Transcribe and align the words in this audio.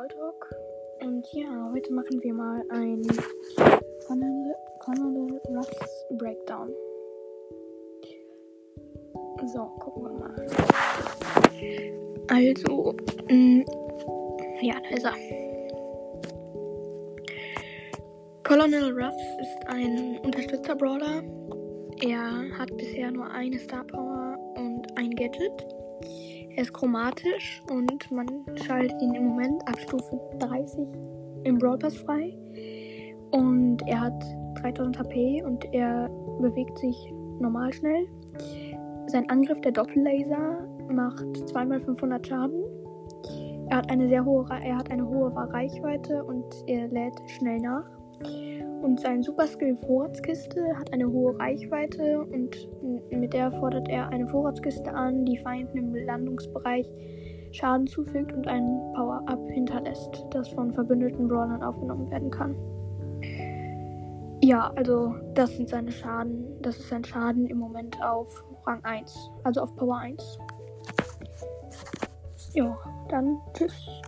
Folge 0.00 0.08
zu 0.08 0.08
meinem 0.08 0.08
Brawl 0.08 0.08
Talk. 0.08 0.54
Und 1.02 1.26
ja, 1.32 1.70
heute 1.72 1.92
machen 1.92 2.22
wir 2.22 2.34
mal 2.34 2.62
ein 2.70 3.02
Colonel 4.80 5.40
Ruffs 5.48 6.06
Breakdown. 6.18 6.72
So, 9.46 9.64
gucken 9.80 10.04
wir 10.04 10.12
mal. 10.12 10.46
Also, 12.28 12.94
mh, 13.28 13.34
mm, 13.34 13.64
ja, 14.62 14.74
da 14.80 14.96
ist 14.96 15.04
er. 15.04 15.14
Colonel 18.44 18.92
Ruff 18.92 19.14
ist 19.40 19.68
ein 19.68 20.18
Unterstützer-Brawler. 20.24 21.22
Er 22.02 22.58
hat 22.58 22.76
bisher 22.76 23.10
nur 23.10 23.30
eine 23.30 23.58
Star 23.58 23.84
Power 23.84 24.38
und 24.56 24.86
ein 24.96 25.10
Gadget. 25.10 25.66
Er 26.56 26.62
ist 26.62 26.72
chromatisch 26.74 27.62
und 27.70 28.10
man 28.10 28.26
schaltet 28.56 29.00
ihn 29.00 29.14
im 29.14 29.26
Moment 29.28 29.66
ab 29.68 29.78
Stufe 29.78 30.20
30 30.40 30.86
im 31.44 31.58
Brawl 31.58 31.78
Pass 31.78 31.96
frei. 31.96 32.36
Und 33.30 33.78
er 33.86 34.00
hat 34.00 34.24
3000 34.60 34.98
HP 34.98 35.42
und 35.44 35.64
er 35.72 36.08
bewegt 36.40 36.78
sich 36.78 37.12
normal 37.38 37.72
schnell. 37.72 38.06
Sein 39.06 39.28
Angriff, 39.30 39.60
der 39.60 39.72
Doppellaser, 39.72 40.66
macht 40.90 41.24
2x500 41.24 42.26
Schaden. 42.26 42.62
Er 43.68 43.78
hat 43.78 43.90
eine 43.90 44.08
sehr 44.08 44.24
hohe, 44.24 44.44
er 44.50 44.76
hat 44.76 44.90
eine 44.90 45.06
hohe 45.06 45.32
Reichweite 45.34 46.24
und 46.24 46.44
er 46.66 46.88
lädt 46.88 47.14
schnell 47.28 47.58
nach. 47.58 47.99
Und 48.82 48.98
sein 49.00 49.22
Superskill 49.22 49.76
Vorratskiste 49.76 50.76
hat 50.78 50.92
eine 50.92 51.10
hohe 51.10 51.38
Reichweite 51.38 52.24
und 52.24 52.68
mit 53.10 53.32
der 53.32 53.52
fordert 53.52 53.88
er 53.88 54.08
eine 54.08 54.26
Vorratskiste 54.26 54.92
an, 54.92 55.24
die 55.26 55.38
Feinden 55.38 55.76
im 55.78 55.94
Landungsbereich 55.94 56.90
Schaden 57.52 57.86
zufügt 57.86 58.32
und 58.32 58.46
ein 58.46 58.64
Power-Up 58.94 59.50
hinterlässt, 59.50 60.24
das 60.30 60.48
von 60.50 60.72
verbündeten 60.72 61.28
Brawlern 61.28 61.62
aufgenommen 61.62 62.10
werden 62.10 62.30
kann. 62.30 62.54
Ja, 64.42 64.72
also 64.76 65.14
das 65.34 65.56
sind 65.56 65.68
seine 65.68 65.92
Schaden. 65.92 66.46
Das 66.62 66.78
ist 66.78 66.88
sein 66.88 67.04
Schaden 67.04 67.46
im 67.46 67.58
Moment 67.58 68.02
auf 68.02 68.44
Rang 68.66 68.82
1, 68.84 69.30
also 69.44 69.62
auf 69.62 69.76
Power 69.76 69.98
1. 69.98 70.38
Ja, 72.54 72.76
dann 73.08 73.38
tschüss. 73.52 74.02